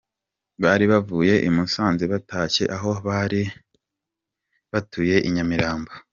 [0.61, 3.41] Bari bavuye i Musanze batashye aho bari
[4.71, 5.91] batuye i Nyamirambo.